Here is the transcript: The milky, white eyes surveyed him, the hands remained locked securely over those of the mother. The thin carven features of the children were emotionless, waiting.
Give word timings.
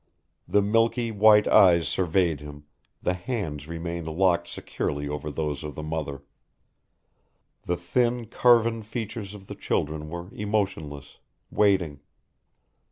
The 0.47 0.63
milky, 0.63 1.11
white 1.11 1.47
eyes 1.47 1.87
surveyed 1.87 2.39
him, 2.39 2.63
the 3.03 3.13
hands 3.13 3.67
remained 3.67 4.07
locked 4.07 4.47
securely 4.47 5.07
over 5.07 5.29
those 5.29 5.63
of 5.63 5.75
the 5.75 5.83
mother. 5.83 6.23
The 7.67 7.77
thin 7.77 8.25
carven 8.25 8.81
features 8.81 9.35
of 9.35 9.45
the 9.45 9.53
children 9.53 10.09
were 10.09 10.29
emotionless, 10.33 11.19
waiting. 11.51 11.99